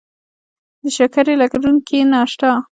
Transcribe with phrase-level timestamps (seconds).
[0.81, 2.51] د شکرې لرونکي ناشتې